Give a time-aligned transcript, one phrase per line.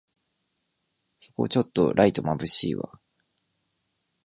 [1.19, 2.89] そこちょっとライトまぶしいわ